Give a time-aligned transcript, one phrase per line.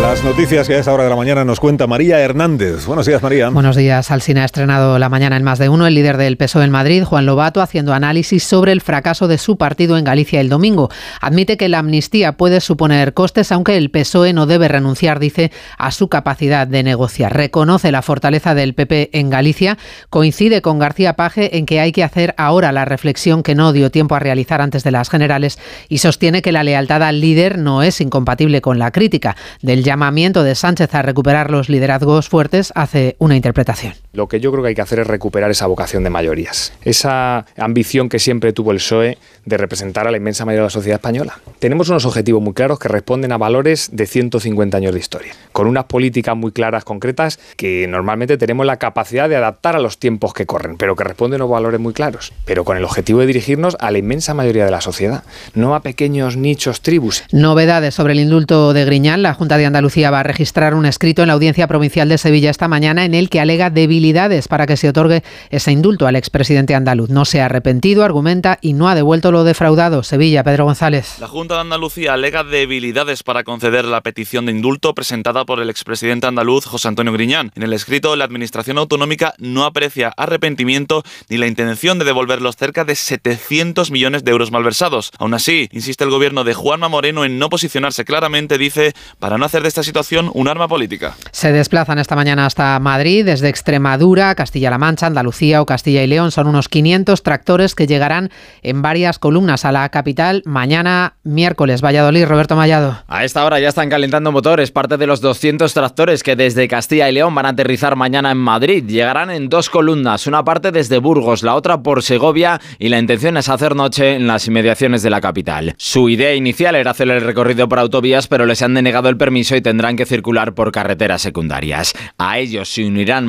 [0.00, 2.86] Las noticias que a esta hora de la mañana nos cuenta María Hernández.
[2.86, 3.48] Buenos días, María.
[3.48, 4.12] Buenos días.
[4.12, 5.88] Alsina ha estrenado la mañana en más de uno.
[5.88, 9.58] El líder del PSOE en Madrid, Juan Lobato, haciendo análisis sobre el fracaso de su
[9.58, 10.88] partido en Galicia el domingo.
[11.20, 15.90] Admite que la amnistía puede suponer costes, aunque el PSOE no debe renunciar, dice, a
[15.90, 17.36] su capacidad de negociar.
[17.36, 19.78] Reconoce la fortaleza del PP en Galicia.
[20.10, 23.90] Coincide con García Paje en que hay que hacer ahora la reflexión que no dio
[23.90, 25.58] tiempo a realizar antes de las generales
[25.88, 30.44] y sostiene que la lealtad al líder no es incompatible con la crítica del llamamiento
[30.44, 33.94] de Sánchez a recuperar los liderazgos fuertes hace una interpretación.
[34.18, 37.46] Lo que yo creo que hay que hacer es recuperar esa vocación de mayorías, esa
[37.56, 40.96] ambición que siempre tuvo el PSOE de representar a la inmensa mayoría de la sociedad
[40.96, 41.38] española.
[41.60, 45.68] Tenemos unos objetivos muy claros que responden a valores de 150 años de historia, con
[45.68, 50.34] unas políticas muy claras, concretas, que normalmente tenemos la capacidad de adaptar a los tiempos
[50.34, 53.76] que corren, pero que responden a valores muy claros, pero con el objetivo de dirigirnos
[53.78, 55.22] a la inmensa mayoría de la sociedad,
[55.54, 57.22] no a pequeños nichos, tribus.
[57.30, 61.22] Novedades sobre el indulto de Griñán, la Junta de Andalucía va a registrar un escrito
[61.22, 63.70] en la Audiencia Provincial de Sevilla esta mañana en el que alega
[64.08, 67.10] debilidades para que se otorgue ese indulto al expresidente andaluz.
[67.10, 70.02] No se ha arrepentido, argumenta y no ha devuelto lo defraudado.
[70.02, 71.16] Sevilla, Pedro González.
[71.20, 75.68] La Junta de Andalucía alega debilidades para conceder la petición de indulto presentada por el
[75.68, 77.52] expresidente andaluz José Antonio Griñán.
[77.54, 82.56] En el escrito, la Administración Autonómica no aprecia arrepentimiento ni la intención de devolver los
[82.56, 85.12] cerca de 700 millones de euros malversados.
[85.18, 89.44] Aún así, insiste el gobierno de Juanma Moreno en no posicionarse claramente, dice, para no
[89.44, 91.16] hacer de esta situación un arma política.
[91.30, 93.87] Se desplazan esta mañana hasta Madrid, desde Extremadura,
[94.36, 96.30] Castilla-La Mancha, Andalucía o Castilla y León.
[96.30, 98.30] Son unos 500 tractores que llegarán
[98.62, 101.80] en varias columnas a la capital mañana miércoles.
[101.82, 103.02] Valladolid, Roberto Mallado.
[103.08, 104.70] A esta hora ya están calentando motores.
[104.70, 108.38] Parte de los 200 tractores que desde Castilla y León van a aterrizar mañana en
[108.38, 108.84] Madrid.
[108.86, 113.36] Llegarán en dos columnas, una parte desde Burgos, la otra por Segovia y la intención
[113.36, 115.74] es hacer noche en las inmediaciones de la capital.
[115.78, 119.56] Su idea inicial era hacer el recorrido por autovías, pero les han denegado el permiso
[119.56, 121.94] y tendrán que circular por carreteras secundarias.
[122.18, 123.26] A ellos se unirán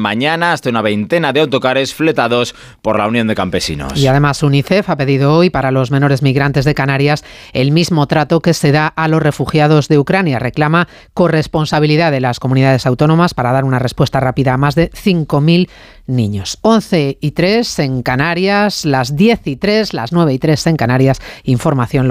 [0.54, 3.98] hasta una veintena de autocares fletados por la Unión de Campesinos.
[3.98, 7.24] Y además UNICEF ha pedido hoy para los menores migrantes de Canarias
[7.54, 10.40] el mismo trato que se da a los refugiados de Ucrania.
[10.40, 15.70] Reclama corresponsabilidad de las comunidades autónomas para dar una respuesta rápida a más de 5.000
[16.08, 16.58] niños.
[16.62, 21.22] 11 y 3 en Canarias, las 10 y 3, las 9 y 3 en Canarias.
[21.44, 22.08] Información